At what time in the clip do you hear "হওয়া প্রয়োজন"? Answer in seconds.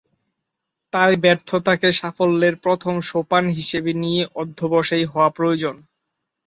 5.05-5.75